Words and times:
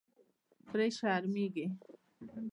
پرې 0.67 0.87
شرمېږي. 0.97 1.65